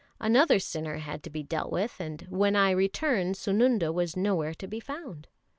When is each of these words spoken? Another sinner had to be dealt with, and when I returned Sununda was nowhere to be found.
Another 0.19 0.57
sinner 0.57 0.97
had 0.97 1.21
to 1.21 1.29
be 1.29 1.43
dealt 1.43 1.71
with, 1.71 1.97
and 1.99 2.23
when 2.23 2.55
I 2.55 2.71
returned 2.71 3.35
Sununda 3.37 3.93
was 3.93 4.17
nowhere 4.17 4.55
to 4.55 4.65
be 4.67 4.79
found. 4.79 5.27